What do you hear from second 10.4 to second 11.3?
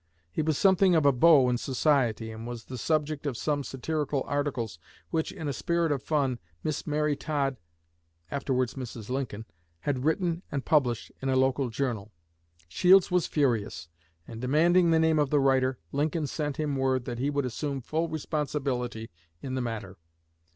and published in